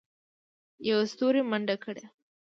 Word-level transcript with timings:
یوه 0.89 1.03
ستوري 1.11 1.41
منډه 1.49 1.75
کړه. 1.83 2.03